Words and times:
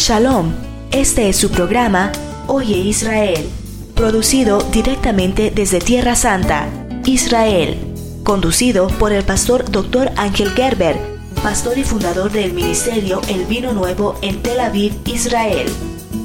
Shalom, 0.00 0.54
este 0.92 1.28
es 1.28 1.36
su 1.36 1.50
programa 1.50 2.10
Oye 2.46 2.78
Israel, 2.78 3.46
producido 3.94 4.62
directamente 4.72 5.52
desde 5.54 5.78
Tierra 5.78 6.16
Santa, 6.16 6.70
Israel, 7.04 7.76
conducido 8.24 8.88
por 8.88 9.12
el 9.12 9.24
pastor 9.24 9.70
Dr. 9.70 10.10
Ángel 10.16 10.52
Gerber, 10.52 10.96
pastor 11.42 11.76
y 11.76 11.84
fundador 11.84 12.32
del 12.32 12.54
ministerio 12.54 13.20
El 13.28 13.44
Vino 13.44 13.74
Nuevo 13.74 14.18
en 14.22 14.42
Tel 14.42 14.60
Aviv, 14.60 14.94
Israel. 15.04 15.70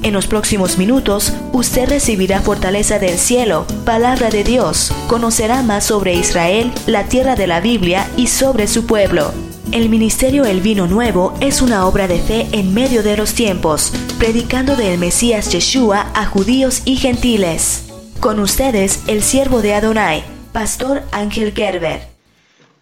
En 0.04 0.14
los 0.14 0.26
próximos 0.26 0.78
minutos, 0.78 1.34
usted 1.52 1.89
recibirá 1.89 2.39
fortaleza 2.39 2.98
del 2.98 3.18
cielo, 3.18 3.66
palabra 3.84 4.30
de 4.30 4.46
Dios, 4.46 4.94
conocerá 5.07 5.64
más 5.64 5.84
sobre 5.84 6.14
Israel, 6.14 6.71
la 6.88 7.04
tierra 7.10 7.36
de 7.36 7.48
la 7.48 7.60
Biblia 7.60 8.10
y 8.16 8.28
sobre 8.28 8.68
su 8.68 8.86
pueblo. 8.86 9.34
El 9.71 9.89
Ministerio 9.89 10.45
El 10.45 10.61
Vino 10.61 10.88
Nuevo 10.88 11.34
es 11.41 11.61
una 11.61 11.86
obra 11.88 12.07
de 12.07 12.20
fe 12.20 12.47
en 12.52 12.73
medio 12.73 13.04
de 13.04 13.18
los 13.18 13.34
tiempos, 13.34 13.91
predicando 14.20 14.75
del 14.75 15.00
Mesías 15.00 15.51
Yeshua 15.51 16.11
a 16.14 16.25
judíos 16.25 16.83
y 16.86 16.96
gentiles. 16.96 17.92
Con 18.20 18.39
ustedes, 18.39 19.04
el 19.07 19.21
siervo 19.21 19.61
de 19.61 19.73
Adonai, 19.73 20.23
Pastor 20.54 21.01
Ángel 21.11 21.51
Gerber. 21.54 22.01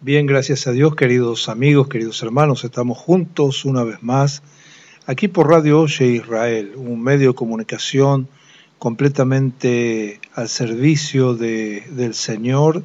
Bien, 0.00 0.26
gracias 0.26 0.66
a 0.66 0.72
Dios, 0.72 0.94
queridos 0.94 1.48
amigos, 1.48 1.88
queridos 1.88 2.22
hermanos, 2.22 2.64
estamos 2.64 2.98
juntos 2.98 3.64
una 3.64 3.82
vez 3.82 4.02
más 4.02 4.42
aquí 5.06 5.26
por 5.26 5.48
Radio 5.48 5.80
Oye 5.80 6.06
Israel, 6.06 6.72
un 6.76 7.02
medio 7.02 7.28
de 7.28 7.34
comunicación 7.34 8.28
completamente 8.78 10.20
al 10.34 10.48
servicio 10.48 11.34
de, 11.34 11.84
del 11.90 12.14
Señor 12.14 12.84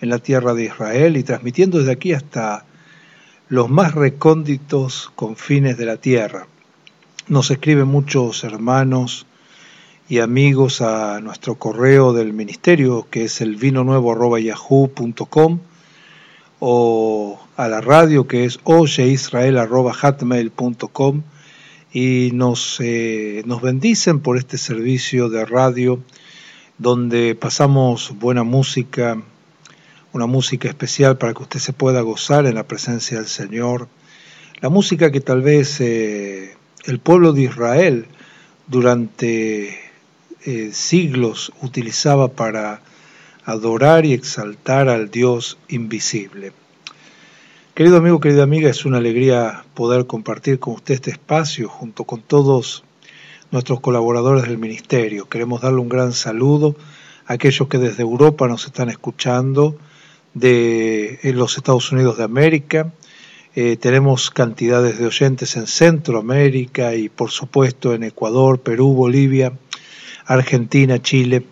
en 0.00 0.08
la 0.08 0.18
tierra 0.18 0.54
de 0.54 0.64
Israel 0.64 1.16
y 1.16 1.22
transmitiendo 1.22 1.78
desde 1.78 1.92
aquí 1.92 2.12
hasta 2.12 2.64
los 3.48 3.68
más 3.68 3.94
recónditos 3.94 5.10
confines 5.14 5.78
de 5.78 5.86
la 5.86 5.96
tierra. 5.96 6.46
Nos 7.28 7.50
escriben 7.50 7.88
muchos 7.88 8.44
hermanos 8.44 9.26
y 10.08 10.18
amigos 10.18 10.80
a 10.80 11.20
nuestro 11.20 11.54
correo 11.54 12.12
del 12.12 12.32
ministerio 12.32 13.06
que 13.10 13.24
es 13.24 13.40
el 13.40 13.56
vino 13.56 13.84
nuevo 13.84 14.38
yahoo.com 14.38 15.60
o 16.60 17.40
a 17.56 17.68
la 17.68 17.80
radio 17.80 18.26
que 18.26 18.44
es 18.44 18.58
oyeisrael.com 18.64 21.22
y 21.92 22.30
nos, 22.32 22.78
eh, 22.80 23.42
nos 23.46 23.62
bendicen 23.62 24.20
por 24.20 24.38
este 24.38 24.58
servicio 24.58 25.28
de 25.28 25.44
radio 25.44 26.00
donde 26.78 27.34
pasamos 27.34 28.14
buena 28.18 28.42
música, 28.42 29.22
una 30.12 30.26
música 30.26 30.68
especial 30.68 31.18
para 31.18 31.32
que 31.34 31.42
usted 31.42 31.60
se 31.60 31.72
pueda 31.72 32.00
gozar 32.02 32.46
en 32.46 32.54
la 32.54 32.66
presencia 32.66 33.18
del 33.18 33.28
Señor, 33.28 33.88
la 34.60 34.68
música 34.68 35.10
que 35.10 35.20
tal 35.20 35.42
vez 35.42 35.80
eh, 35.80 36.56
el 36.84 36.98
pueblo 36.98 37.32
de 37.32 37.42
Israel 37.42 38.06
durante 38.66 39.78
eh, 40.44 40.70
siglos 40.72 41.52
utilizaba 41.62 42.28
para 42.28 42.80
adorar 43.44 44.06
y 44.06 44.12
exaltar 44.12 44.88
al 44.88 45.10
Dios 45.10 45.58
invisible. 45.68 46.52
Querido 47.74 47.96
amigo, 47.96 48.20
querida 48.20 48.42
amiga, 48.42 48.68
es 48.68 48.84
una 48.84 48.98
alegría 48.98 49.64
poder 49.74 50.06
compartir 50.06 50.58
con 50.58 50.74
usted 50.74 50.94
este 50.94 51.10
espacio 51.10 51.68
junto 51.68 52.04
con 52.04 52.20
todos 52.20 52.84
nuestros 53.50 53.80
colaboradores 53.80 54.44
del 54.44 54.58
ministerio. 54.58 55.28
Queremos 55.28 55.62
darle 55.62 55.80
un 55.80 55.88
gran 55.88 56.12
saludo 56.12 56.76
a 57.26 57.34
aquellos 57.34 57.68
que 57.68 57.78
desde 57.78 58.02
Europa 58.02 58.46
nos 58.46 58.66
están 58.66 58.90
escuchando, 58.90 59.76
de 60.34 61.18
los 61.34 61.56
Estados 61.56 61.92
Unidos 61.92 62.18
de 62.18 62.24
América. 62.24 62.92
Eh, 63.54 63.76
tenemos 63.76 64.30
cantidades 64.30 64.98
de 64.98 65.04
oyentes 65.06 65.56
en 65.56 65.66
Centroamérica 65.66 66.94
y 66.94 67.10
por 67.10 67.30
supuesto 67.30 67.92
en 67.92 68.02
Ecuador, 68.02 68.60
Perú, 68.60 68.94
Bolivia, 68.94 69.52
Argentina, 70.24 71.02
Chile. 71.02 71.44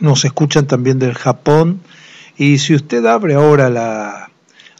Nos 0.00 0.24
escuchan 0.24 0.66
también 0.66 0.98
del 0.98 1.12
Japón. 1.14 1.82
Y 2.38 2.58
si 2.58 2.74
usted 2.74 3.04
abre 3.04 3.34
ahora 3.34 3.68
la, 3.68 4.30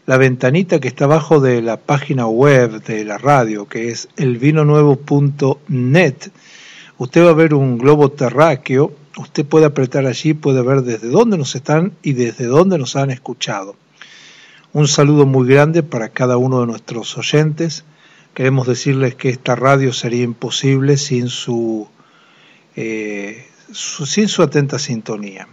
la 0.06 0.16
ventanita 0.16 0.80
que 0.80 0.88
está 0.88 1.04
abajo 1.04 1.38
de 1.40 1.60
la 1.60 1.76
página 1.76 2.26
web 2.26 2.82
de 2.82 3.04
la 3.04 3.18
radio, 3.18 3.68
que 3.68 3.90
es 3.90 4.08
elvinonuevo.net, 4.16 6.14
usted 6.96 7.26
va 7.26 7.30
a 7.30 7.34
ver 7.34 7.52
un 7.52 7.76
globo 7.76 8.10
terráqueo 8.10 8.94
Usted 9.18 9.44
puede 9.44 9.66
apretar 9.66 10.06
allí, 10.06 10.32
puede 10.32 10.62
ver 10.62 10.82
desde 10.82 11.08
dónde 11.08 11.36
nos 11.36 11.56
están 11.56 11.92
y 12.02 12.12
desde 12.12 12.46
dónde 12.46 12.78
nos 12.78 12.94
han 12.94 13.10
escuchado. 13.10 13.74
Un 14.72 14.86
saludo 14.86 15.26
muy 15.26 15.48
grande 15.48 15.82
para 15.82 16.10
cada 16.10 16.36
uno 16.36 16.60
de 16.60 16.68
nuestros 16.68 17.18
oyentes. 17.18 17.84
Queremos 18.32 18.68
decirles 18.68 19.16
que 19.16 19.30
esta 19.30 19.56
radio 19.56 19.92
sería 19.92 20.22
imposible 20.22 20.96
sin 20.96 21.28
su, 21.28 21.88
eh, 22.76 23.44
sin 23.72 24.28
su 24.28 24.42
atenta 24.44 24.78
sintonía. 24.78 25.48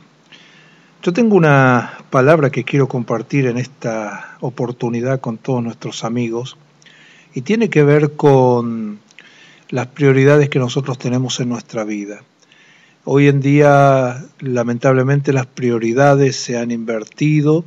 Yo 1.01 1.11
tengo 1.11 1.35
una 1.35 1.97
palabra 2.11 2.51
que 2.51 2.63
quiero 2.63 2.87
compartir 2.87 3.47
en 3.47 3.57
esta 3.57 4.37
oportunidad 4.41 5.21
con 5.21 5.39
todos 5.39 5.63
nuestros 5.63 6.03
amigos 6.03 6.55
y 7.33 7.41
tiene 7.41 7.71
que 7.71 7.83
ver 7.83 8.13
con 8.13 8.99
las 9.69 9.87
prioridades 9.87 10.49
que 10.49 10.59
nosotros 10.59 10.99
tenemos 10.99 11.39
en 11.39 11.49
nuestra 11.49 11.83
vida. 11.83 12.21
Hoy 13.07 13.27
en 13.27 13.39
día, 13.39 14.25
lamentablemente, 14.39 15.31
las 15.31 15.45
prioridades 15.45 16.37
se 16.37 16.57
han 16.57 16.71
invertido 16.71 17.63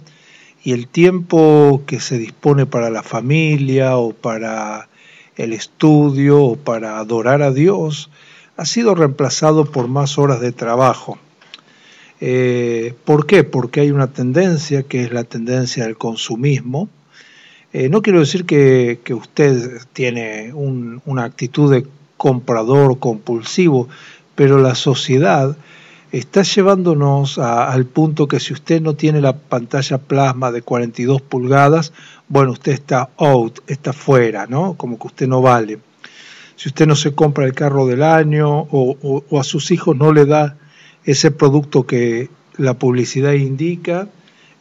y 0.65 0.73
el 0.73 0.89
tiempo 0.89 1.85
que 1.87 2.01
se 2.01 2.19
dispone 2.19 2.67
para 2.67 2.91
la 2.91 3.05
familia 3.05 3.99
o 3.99 4.13
para 4.13 4.89
el 5.37 5.53
estudio 5.53 6.43
o 6.43 6.57
para 6.57 6.99
adorar 6.99 7.43
a 7.43 7.53
Dios 7.53 8.11
ha 8.57 8.67
sido 8.67 8.97
reemplazado 8.97 9.67
por 9.67 9.87
más 9.87 10.19
horas 10.19 10.41
de 10.41 10.51
trabajo. 10.51 11.21
Eh, 12.21 12.95
¿Por 13.05 13.25
qué? 13.25 13.45
Porque 13.45 13.83
hay 13.83 13.93
una 13.93 14.09
tendencia 14.09 14.83
que 14.83 15.05
es 15.05 15.13
la 15.13 15.23
tendencia 15.23 15.85
del 15.85 15.97
consumismo. 15.97 16.89
Eh, 17.73 17.89
no 17.89 18.03
quiero 18.03 18.19
decir 18.19 18.45
que, 18.45 18.99
usted 19.15 19.83
tiene 19.93 20.53
una 20.53 21.23
actitud 21.23 21.73
de 21.73 21.87
comprador 22.17 22.99
compulsivo, 22.99 23.89
pero 24.39 24.61
la 24.61 24.77
sociedad 24.77 25.57
está 26.13 26.43
llevándonos 26.43 27.39
al 27.39 27.87
punto 27.87 28.29
que 28.29 28.39
si 28.39 28.53
usted 28.53 28.81
no 28.81 28.95
tiene 28.95 29.21
la 29.21 29.37
pantalla 29.37 29.99
plasma 29.99 30.53
de 30.53 30.63
42 30.63 31.23
pulgadas, 31.23 31.93
bueno, 32.29 32.53
usted 32.53 32.71
está 32.71 33.11
out, 33.17 33.59
está 33.67 33.93
fuera, 33.93 34.47
¿no? 34.47 34.75
Como 34.75 34.97
que 34.97 35.09
usted 35.09 35.27
no 35.27 35.43
vale. 35.43 35.81
Si 36.55 36.69
usted 36.69 36.87
no 36.87 36.95
se 36.95 37.17
compra 37.17 37.47
el 37.47 37.53
carro 37.53 37.89
del 37.89 38.05
año 38.05 38.49
o, 38.71 39.25
a 39.37 39.43
sus 39.43 39.73
hijos 39.73 39.97
no 39.97 40.13
le 40.13 40.25
da 40.25 40.57
ese 41.03 41.33
producto 41.33 41.85
que 41.85 42.31
la 42.57 42.75
publicidad 42.75 43.33
indica, 43.33 44.07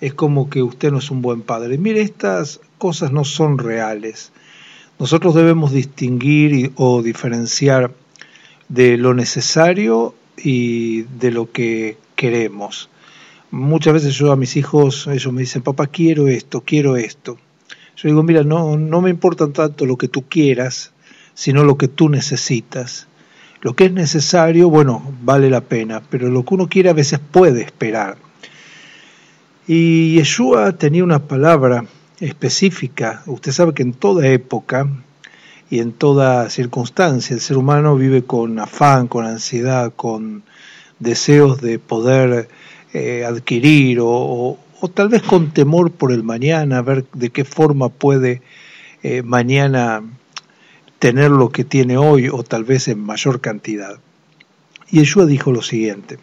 es 0.02 0.16
como 0.16 0.50
que 0.50 0.64
usted 0.64 0.92
no 0.92 0.98
es 0.98 1.12
un 1.12 1.22
buen 1.22 1.44
padre. 1.44 1.78
Mire, 1.78 2.02
estas 2.02 2.62
cosas 2.80 3.12
no 3.12 3.24
son 3.26 3.60
reales. 3.60 4.32
Nosotros 4.98 5.36
debemos 5.36 5.72
distinguir 5.72 6.72
o 6.78 7.04
diferenciar 7.04 7.92
de 8.70 8.98
lo 8.98 9.14
necesario 9.14 10.16
y 10.38 11.04
de 11.04 11.32
lo 11.32 11.52
que 11.52 11.98
queremos. 12.16 12.90
Muchas 13.52 13.94
veces 13.94 14.16
yo 14.16 14.32
a 14.32 14.36
mis 14.36 14.58
hijos, 14.58 15.08
ellos 15.08 15.32
me 15.32 15.42
dicen, 15.42 15.62
papá, 15.62 15.88
quiero 15.88 16.28
esto, 16.28 16.62
quiero 16.62 16.98
esto. 16.98 17.38
Yo 17.96 18.10
digo, 18.10 18.24
mira, 18.24 18.44
no, 18.44 18.78
no 18.78 19.02
me 19.02 19.10
importa 19.10 19.48
tanto 19.52 19.86
lo 19.86 19.98
que 19.98 20.08
tú 20.08 20.26
quieras, 20.28 20.92
sino 21.34 21.64
lo 21.64 21.78
que 21.78 21.88
tú 21.88 22.10
necesitas. 22.10 23.08
Lo 23.62 23.76
que 23.76 23.86
es 23.86 23.92
necesario, 23.92 24.70
bueno, 24.70 25.02
vale 25.24 25.50
la 25.50 25.62
pena, 25.62 26.04
pero 26.10 26.30
lo 26.30 26.46
que 26.46 26.54
uno 26.54 26.68
quiere 26.68 26.90
a 26.90 26.94
veces 26.94 27.20
puede 27.20 27.62
esperar. 27.62 28.18
Y 29.66 30.16
Yeshua 30.16 30.74
tenía 30.78 31.04
una 31.04 31.28
palabra 31.28 31.86
específica. 32.20 33.24
Usted 33.26 33.52
sabe 33.52 33.74
que 33.74 33.84
en 33.84 33.94
toda 33.94 34.28
época 34.28 34.88
y 35.70 35.80
en 35.80 35.92
toda 35.92 36.50
circunstancia. 36.50 37.34
El 37.34 37.42
ser 37.42 37.58
humano 37.58 37.96
vive 37.96 38.24
con 38.24 38.60
afán, 38.60 39.08
con 39.08 39.26
ansiedad, 39.26 39.94
con 39.96 40.44
deseos 41.00 41.62
de 41.62 41.80
poder 41.80 42.50
eh, 42.94 43.26
adquirir 43.26 44.00
o, 44.02 44.58
tal 44.94 45.10
vez 45.10 45.24
con 45.24 45.52
temor 45.52 45.92
por 45.92 46.12
el 46.12 46.24
mañana, 46.24 46.82
ver 46.82 47.06
de 47.14 47.30
qué 47.30 47.46
forma 47.46 47.90
puede 47.90 48.42
eh, 49.04 49.22
mañana 49.24 50.04
tener 51.00 51.32
lo 51.32 51.50
que 51.50 51.64
tiene 51.64 51.98
hoy 51.98 52.30
o 52.30 52.44
tal 52.44 52.64
vez 52.64 52.88
en 52.88 53.00
mayor 53.00 53.42
cantidad. 53.42 54.00
Y 54.90 55.00
Yeshua 55.00 55.26
dijo 55.26 55.52
lo 55.52 55.62
siguiente, 55.62 56.18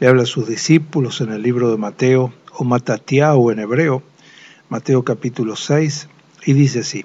le 0.00 0.08
habla 0.08 0.22
a 0.22 0.26
sus 0.26 0.48
discípulos 0.48 1.20
en 1.20 1.30
el 1.30 1.42
libro 1.42 1.70
de 1.70 1.76
Mateo 1.76 2.32
o 2.54 2.64
Matatiao 2.64 3.52
en 3.52 3.58
hebreo, 3.58 4.02
Mateo 4.68 5.04
capítulo 5.04 5.54
6, 5.56 6.08
y 6.46 6.54
dice 6.54 6.80
así, 6.80 7.04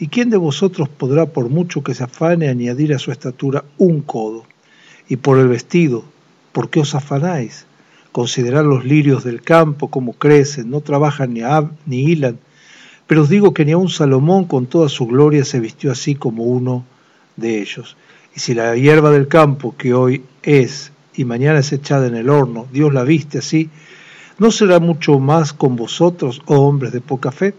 ¿Y 0.00 0.08
quién 0.08 0.30
de 0.30 0.38
vosotros 0.38 0.88
podrá, 0.88 1.26
por 1.26 1.50
mucho 1.50 1.82
que 1.82 1.92
se 1.92 2.02
afane, 2.02 2.48
añadir 2.48 2.94
a 2.94 2.98
su 2.98 3.12
estatura 3.12 3.64
un 3.76 4.00
codo? 4.00 4.46
Y 5.10 5.16
por 5.16 5.38
el 5.38 5.46
vestido, 5.46 6.04
¿por 6.52 6.70
qué 6.70 6.80
os 6.80 6.94
afanáis? 6.94 7.66
Considerad 8.10 8.64
los 8.64 8.86
lirios 8.86 9.24
del 9.24 9.42
campo, 9.42 9.88
cómo 9.88 10.14
crecen, 10.14 10.70
no 10.70 10.80
trabajan 10.80 11.34
ni, 11.34 11.42
ni 11.84 12.10
hilan. 12.10 12.38
Pero 13.06 13.22
os 13.22 13.28
digo 13.28 13.52
que 13.52 13.66
ni 13.66 13.72
aun 13.72 13.90
Salomón 13.90 14.46
con 14.46 14.64
toda 14.64 14.88
su 14.88 15.06
gloria 15.06 15.44
se 15.44 15.60
vistió 15.60 15.92
así 15.92 16.14
como 16.14 16.44
uno 16.44 16.86
de 17.36 17.60
ellos. 17.60 17.98
Y 18.34 18.40
si 18.40 18.54
la 18.54 18.74
hierba 18.76 19.10
del 19.10 19.28
campo, 19.28 19.74
que 19.76 19.92
hoy 19.92 20.24
es 20.42 20.92
y 21.14 21.26
mañana 21.26 21.58
es 21.58 21.72
echada 21.74 22.06
en 22.06 22.16
el 22.16 22.30
horno, 22.30 22.66
Dios 22.72 22.94
la 22.94 23.04
viste 23.04 23.36
así, 23.36 23.68
¿no 24.38 24.50
será 24.50 24.80
mucho 24.80 25.18
más 25.18 25.52
con 25.52 25.76
vosotros, 25.76 26.40
oh 26.46 26.60
hombres 26.60 26.92
de 26.92 27.02
poca 27.02 27.30
fe? 27.32 27.52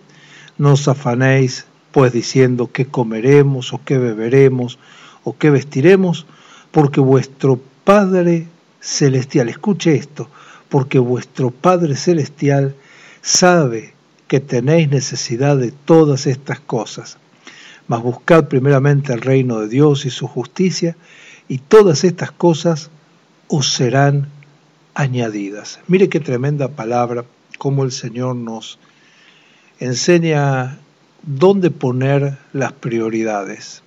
No 0.58 0.74
os 0.74 0.88
afanéis, 0.88 1.68
pues 1.92 2.14
diciendo 2.14 2.70
qué 2.72 2.86
comeremos, 2.86 3.74
o 3.74 3.82
qué 3.84 3.98
beberemos, 3.98 4.80
o 5.24 5.38
qué 5.38 5.50
vestiremos, 5.50 6.26
porque 6.72 7.00
vuestro 7.02 7.60
Padre 7.84 8.48
Celestial, 8.80 9.50
escuche 9.50 9.96
esto, 9.96 10.30
porque 10.70 11.00
vuestro 11.00 11.52
Padre 11.52 11.96
Celestial 11.96 12.76
sabe 13.22 13.94
que 14.28 14.40
tenéis 14.40 14.90
necesidad 14.90 15.58
de 15.58 15.72
todas 15.72 16.26
estas 16.26 16.60
cosas 16.60 17.18
mas 17.92 18.02
buscad 18.02 18.48
primeramente 18.48 19.12
el 19.12 19.20
reino 19.20 19.60
de 19.60 19.68
Dios 19.68 20.06
y 20.06 20.12
su 20.12 20.26
justicia, 20.26 20.96
y 21.50 21.58
todas 21.58 22.06
estas 22.06 22.32
cosas 22.32 22.90
os 23.50 23.74
serán 23.74 24.30
añadidas. 24.94 25.82
Mire 25.90 26.08
qué 26.08 26.22
tremenda 26.22 26.70
palabra, 26.70 27.26
cómo 27.58 27.84
el 27.84 27.92
Señor 27.92 28.38
nos 28.38 28.80
enseña 29.82 30.80
dónde 31.24 31.72
poner 31.72 32.38
las 32.54 32.74
prioridades. 32.74 33.84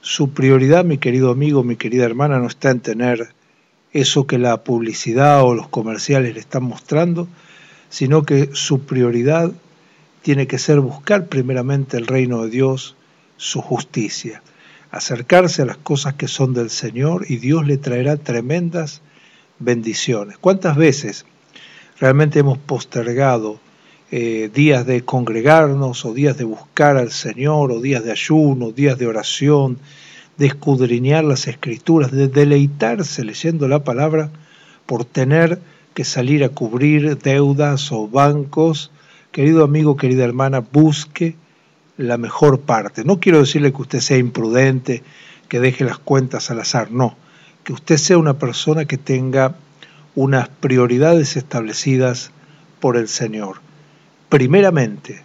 Su 0.00 0.30
prioridad, 0.30 0.84
mi 0.84 0.98
querido 0.98 1.30
amigo, 1.30 1.62
mi 1.62 1.76
querida 1.76 2.04
hermana, 2.04 2.38
no 2.38 2.46
está 2.46 2.70
en 2.70 2.80
tener 2.80 3.28
eso 3.92 4.26
que 4.26 4.38
la 4.38 4.62
publicidad 4.62 5.42
o 5.42 5.54
los 5.54 5.68
comerciales 5.68 6.34
le 6.34 6.40
están 6.40 6.62
mostrando, 6.62 7.28
sino 7.90 8.22
que 8.22 8.50
su 8.52 8.80
prioridad 8.80 9.52
tiene 10.22 10.46
que 10.46 10.58
ser 10.58 10.80
buscar 10.80 11.26
primeramente 11.26 11.96
el 11.96 12.06
reino 12.06 12.44
de 12.44 12.50
Dios 12.50 12.96
su 13.36 13.60
justicia, 13.60 14.42
acercarse 14.90 15.62
a 15.62 15.66
las 15.66 15.78
cosas 15.78 16.14
que 16.14 16.28
son 16.28 16.54
del 16.54 16.70
Señor 16.70 17.24
y 17.28 17.36
Dios 17.36 17.66
le 17.66 17.78
traerá 17.78 18.16
tremendas 18.16 19.00
bendiciones. 19.58 20.38
¿Cuántas 20.38 20.76
veces 20.76 21.26
realmente 21.98 22.38
hemos 22.38 22.58
postergado 22.58 23.60
eh, 24.12 24.50
días 24.52 24.86
de 24.86 25.02
congregarnos 25.02 26.04
o 26.04 26.12
días 26.12 26.36
de 26.36 26.44
buscar 26.44 26.96
al 26.96 27.12
Señor 27.12 27.70
o 27.70 27.80
días 27.80 28.04
de 28.04 28.10
ayuno, 28.10 28.72
días 28.72 28.98
de 28.98 29.06
oración, 29.06 29.78
de 30.36 30.46
escudriñar 30.46 31.22
las 31.24 31.46
escrituras, 31.46 32.10
de 32.10 32.26
deleitarse 32.26 33.24
leyendo 33.24 33.68
la 33.68 33.84
palabra 33.84 34.30
por 34.86 35.04
tener 35.04 35.60
que 35.94 36.04
salir 36.04 36.42
a 36.42 36.48
cubrir 36.48 37.18
deudas 37.18 37.92
o 37.92 38.08
bancos? 38.08 38.90
Querido 39.30 39.62
amigo, 39.62 39.96
querida 39.96 40.24
hermana, 40.24 40.60
busque 40.60 41.36
la 41.96 42.16
mejor 42.16 42.60
parte. 42.60 43.04
No 43.04 43.20
quiero 43.20 43.38
decirle 43.38 43.72
que 43.72 43.82
usted 43.82 44.00
sea 44.00 44.18
imprudente, 44.18 45.02
que 45.48 45.60
deje 45.60 45.84
las 45.84 45.98
cuentas 45.98 46.50
al 46.50 46.60
azar, 46.60 46.90
no. 46.90 47.16
Que 47.62 47.72
usted 47.72 47.96
sea 47.96 48.18
una 48.18 48.38
persona 48.38 48.86
que 48.86 48.98
tenga 48.98 49.54
unas 50.16 50.48
prioridades 50.48 51.36
establecidas 51.36 52.32
por 52.80 52.96
el 52.96 53.06
Señor. 53.06 53.69
Primeramente, 54.30 55.24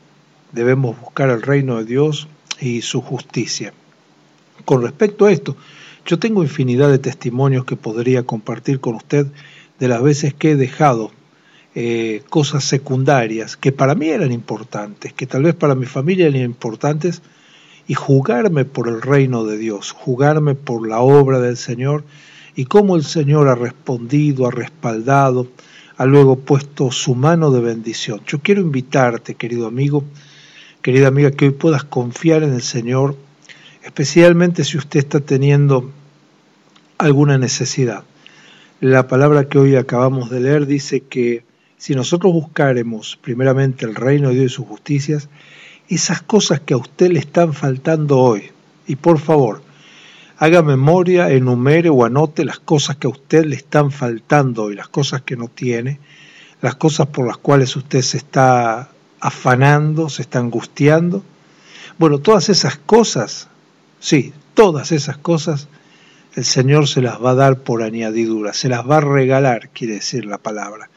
debemos 0.52 1.00
buscar 1.00 1.30
el 1.30 1.44
reino 1.44 1.78
de 1.78 1.86
Dios 1.86 2.28
y 2.60 2.82
su 2.82 3.02
justicia. 3.02 3.72
Con 4.66 4.82
respecto 4.82 5.28
a 5.28 5.32
esto, 5.32 5.56
yo 6.08 6.18
tengo 6.18 6.42
infinidad 6.42 6.90
de 6.90 6.98
testimonios 6.98 7.66
que 7.66 7.76
podría 7.76 8.24
compartir 8.24 8.80
con 8.80 8.96
usted 8.96 9.28
de 9.78 9.88
las 9.88 10.02
veces 10.02 10.34
que 10.34 10.52
he 10.52 10.56
dejado 10.56 11.12
eh, 11.76 12.24
cosas 12.32 12.64
secundarias 12.64 13.58
que 13.58 13.72
para 13.72 13.94
mí 13.94 14.10
eran 14.10 14.32
importantes, 14.32 15.14
que 15.14 15.28
tal 15.28 15.44
vez 15.44 15.54
para 15.54 15.76
mi 15.76 15.86
familia 15.86 16.26
eran 16.26 16.42
importantes, 16.42 17.22
y 17.88 17.94
jugarme 17.94 18.66
por 18.66 18.88
el 18.88 19.04
reino 19.04 19.44
de 19.44 19.60
Dios, 19.60 19.92
jugarme 19.92 20.56
por 20.56 20.88
la 20.88 21.02
obra 21.02 21.40
del 21.40 21.58
Señor, 21.58 22.04
y 22.56 22.66
cómo 22.66 22.96
el 22.96 23.04
Señor 23.04 23.50
ha 23.50 23.56
respondido, 23.56 24.48
ha 24.48 24.52
respaldado, 24.52 25.48
ha 25.98 26.06
luego 26.06 26.38
puesto 26.38 26.92
su 26.92 27.16
mano 27.16 27.52
de 27.52 27.62
bendición. 27.62 28.22
Yo 28.28 28.40
quiero 28.40 28.62
invitarte, 28.62 29.36
querido 29.36 29.68
amigo, 29.68 30.04
querida 30.82 31.08
amiga, 31.08 31.32
que 31.32 31.46
hoy 31.46 31.52
puedas 31.52 31.84
confiar 31.84 32.44
en 32.44 32.54
el 32.54 32.62
Señor, 32.62 33.16
especialmente 33.84 34.64
si 34.64 34.78
usted 34.78 35.00
está 35.00 35.20
teniendo 35.22 35.92
alguna 36.98 37.38
necesidad. 37.38 38.04
La 38.82 39.08
palabra 39.08 39.48
que 39.48 39.58
hoy 39.58 39.76
acabamos 39.76 40.30
de 40.30 40.42
leer 40.42 40.66
dice 40.66 41.02
que 41.02 41.44
si 41.78 41.96
nosotros 41.96 42.34
buscaremos 42.34 43.18
primeramente 43.22 43.86
el 43.86 43.96
reino 43.96 44.30
de 44.30 44.36
Dios 44.36 44.52
y 44.52 44.56
sus 44.56 44.66
justicias, 44.66 45.30
esas 45.88 46.22
cosas 46.22 46.60
que 46.60 46.74
a 46.74 46.78
usted 46.78 47.12
le 47.12 47.20
están 47.20 47.54
faltando 47.54 48.20
hoy, 48.20 48.52
y 48.88 48.96
por 48.96 49.20
favor, 49.20 49.62
haga 50.38 50.62
memoria, 50.62 51.32
enumere 51.32 51.90
o 51.90 52.04
anote 52.06 52.46
las 52.46 52.60
cosas 52.60 52.98
que 52.98 53.08
a 53.08 53.10
usted 53.10 53.46
le 53.46 53.56
están 53.56 53.92
faltando 53.92 54.64
hoy, 54.64 54.76
las 54.76 54.90
cosas 54.90 55.22
que 55.22 55.38
no 55.38 55.48
tiene, 55.48 56.00
las 56.62 56.76
cosas 56.76 57.08
por 57.08 57.28
las 57.28 57.38
cuales 57.38 57.76
usted 57.76 58.02
se 58.02 58.18
está 58.18 58.90
afanando, 59.20 60.10
se 60.10 60.24
está 60.24 60.40
angustiando. 60.40 61.24
Bueno, 61.98 62.20
todas 62.20 62.50
esas 62.50 62.78
cosas, 62.78 63.48
sí, 64.00 64.34
todas 64.54 64.92
esas 64.92 65.18
cosas, 65.18 65.68
el 66.36 66.44
Señor 66.44 66.88
se 66.88 67.02
las 67.02 67.24
va 67.24 67.32
a 67.32 67.36
dar 67.36 67.60
por 67.60 67.82
añadidura, 67.82 68.54
se 68.54 68.68
las 68.68 68.90
va 68.90 68.98
a 68.98 69.02
regalar, 69.02 69.70
quiere 69.70 69.96
decir 69.96 70.26
la 70.26 70.38
palabra. 70.38 70.90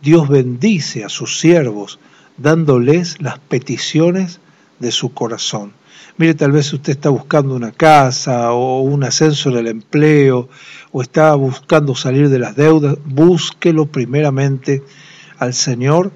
Dios 0.00 0.28
bendice 0.28 1.04
a 1.04 1.08
sus 1.08 1.38
siervos 1.38 1.98
dándoles 2.36 3.20
las 3.22 3.38
peticiones 3.38 4.40
de 4.78 4.92
su 4.92 5.14
corazón. 5.14 5.72
Mire, 6.18 6.32
tal 6.32 6.50
vez 6.50 6.72
usted 6.72 6.92
está 6.92 7.10
buscando 7.10 7.54
una 7.54 7.72
casa 7.72 8.52
o 8.52 8.80
un 8.80 9.04
ascenso 9.04 9.50
en 9.50 9.58
el 9.58 9.66
empleo 9.66 10.48
o 10.90 11.02
está 11.02 11.34
buscando 11.34 11.94
salir 11.94 12.30
de 12.30 12.38
las 12.38 12.56
deudas, 12.56 12.96
búsquelo 13.04 13.84
primeramente 13.84 14.82
al 15.38 15.52
Señor 15.52 16.12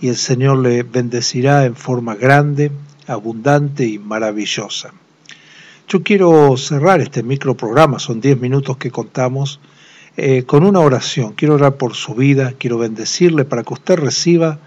y 0.00 0.08
el 0.08 0.16
Señor 0.16 0.56
le 0.56 0.82
bendecirá 0.84 1.66
en 1.66 1.76
forma 1.76 2.14
grande, 2.14 2.72
abundante 3.06 3.84
y 3.84 3.98
maravillosa. 3.98 4.94
Yo 5.86 6.02
quiero 6.02 6.56
cerrar 6.56 7.02
este 7.02 7.22
microprograma, 7.22 7.98
son 7.98 8.22
10 8.22 8.40
minutos 8.40 8.78
que 8.78 8.90
contamos 8.90 9.60
eh, 10.16 10.44
con 10.44 10.64
una 10.64 10.80
oración. 10.80 11.34
Quiero 11.34 11.56
orar 11.56 11.76
por 11.76 11.94
su 11.94 12.14
vida, 12.14 12.54
quiero 12.58 12.78
bendecirle 12.78 13.44
para 13.44 13.64
que 13.64 13.74
usted 13.74 13.96
reciba 13.96 14.60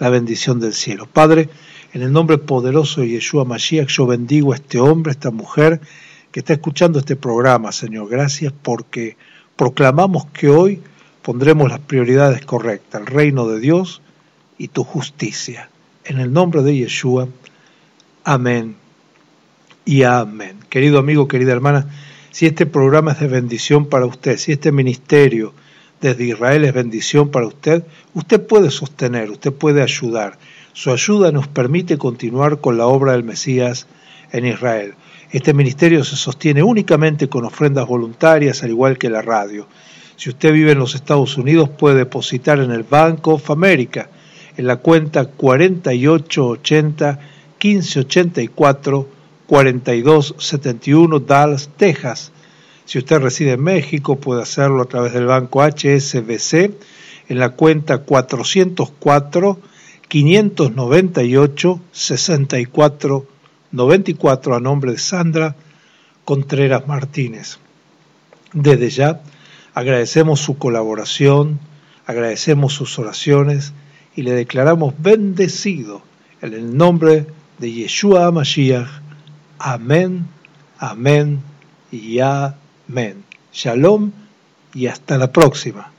la 0.00 0.08
bendición 0.08 0.58
del 0.58 0.74
cielo. 0.74 1.06
Padre, 1.06 1.48
en 1.92 2.02
el 2.02 2.12
nombre 2.12 2.38
poderoso 2.38 3.02
de 3.02 3.08
Yeshua 3.08 3.44
Mashiach, 3.44 3.88
yo 3.88 4.06
bendigo 4.06 4.52
a 4.52 4.56
este 4.56 4.80
hombre, 4.80 5.10
a 5.10 5.12
esta 5.12 5.30
mujer 5.30 5.80
que 6.30 6.40
está 6.40 6.54
escuchando 6.54 6.98
este 6.98 7.16
programa, 7.16 7.70
Señor. 7.70 8.08
Gracias 8.08 8.52
porque 8.62 9.16
proclamamos 9.56 10.26
que 10.26 10.48
hoy 10.48 10.80
pondremos 11.20 11.70
las 11.70 11.80
prioridades 11.80 12.44
correctas, 12.46 13.02
el 13.02 13.06
reino 13.06 13.46
de 13.46 13.60
Dios 13.60 14.00
y 14.56 14.68
tu 14.68 14.84
justicia. 14.84 15.68
En 16.04 16.18
el 16.18 16.32
nombre 16.32 16.62
de 16.62 16.76
Yeshua, 16.76 17.28
amén 18.24 18.76
y 19.84 20.04
amén. 20.04 20.56
Querido 20.70 20.98
amigo, 20.98 21.28
querida 21.28 21.52
hermana, 21.52 21.90
si 22.30 22.46
este 22.46 22.64
programa 22.64 23.12
es 23.12 23.20
de 23.20 23.28
bendición 23.28 23.86
para 23.86 24.06
usted, 24.06 24.38
si 24.38 24.52
este 24.52 24.72
ministerio 24.72 25.52
desde 26.00 26.24
Israel 26.24 26.64
es 26.64 26.72
bendición 26.72 27.30
para 27.30 27.46
usted, 27.46 27.84
usted 28.14 28.44
puede 28.46 28.70
sostener, 28.70 29.30
usted 29.30 29.52
puede 29.52 29.82
ayudar. 29.82 30.38
Su 30.74 30.90
ayuda 30.90 31.32
nos 31.32 31.48
permite 31.48 31.98
continuar 31.98 32.60
con 32.60 32.78
la 32.78 32.86
obra 32.86 33.12
del 33.12 33.24
Mesías 33.24 33.86
en 34.32 34.46
Israel. 34.46 34.94
Este 35.30 35.52
ministerio 35.52 36.02
se 36.02 36.16
sostiene 36.16 36.62
únicamente 36.62 37.28
con 37.28 37.44
ofrendas 37.44 37.86
voluntarias, 37.86 38.62
al 38.62 38.70
igual 38.70 38.96
que 38.96 39.10
la 39.10 39.20
radio. 39.20 39.66
Si 40.16 40.30
usted 40.30 40.52
vive 40.52 40.72
en 40.72 40.78
los 40.78 40.94
Estados 40.94 41.36
Unidos, 41.36 41.68
puede 41.68 41.96
depositar 41.96 42.58
en 42.58 42.70
el 42.70 42.84
Bank 42.84 43.28
of 43.28 43.50
America, 43.50 44.08
en 44.56 44.66
la 44.66 44.76
cuenta 44.76 45.26
4880 45.26 47.18
1584 47.62 49.08
4271 49.46 51.20
Dallas, 51.20 51.68
Texas. 51.76 52.32
Si 52.86 52.98
usted 52.98 53.20
reside 53.20 53.52
en 53.52 53.62
México, 53.62 54.16
puede 54.16 54.40
hacerlo 54.42 54.80
a 54.82 54.86
través 54.86 55.12
del 55.12 55.26
banco 55.26 55.62
HSBC 55.62 56.70
en 57.28 57.38
la 57.38 57.50
cuenta 57.50 57.98
404 57.98 59.58
598 60.12 61.80
6494 61.90 64.54
a 64.54 64.60
nombre 64.60 64.92
de 64.92 64.98
Sandra 64.98 65.56
Contreras 66.26 66.86
Martínez. 66.86 67.56
Desde 68.52 68.90
ya 68.90 69.22
agradecemos 69.72 70.40
su 70.40 70.58
colaboración, 70.58 71.60
agradecemos 72.04 72.74
sus 72.74 72.98
oraciones 72.98 73.72
y 74.14 74.20
le 74.20 74.32
declaramos 74.32 74.92
bendecido 74.98 76.02
en 76.42 76.52
el 76.52 76.76
nombre 76.76 77.24
de 77.56 77.72
Yeshua 77.72 78.30
Mashiach. 78.30 78.90
Amén, 79.58 80.26
amén 80.78 81.40
y 81.90 82.18
amén. 82.18 83.24
Shalom 83.50 84.12
y 84.74 84.88
hasta 84.88 85.16
la 85.16 85.32
próxima. 85.32 85.90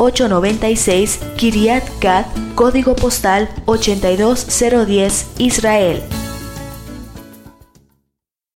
896 0.00 1.20
Kiryat 1.36 1.84
Gat, 2.00 2.26
código 2.54 2.96
postal 2.96 3.48
82010, 3.66 5.26
Israel 5.38 6.19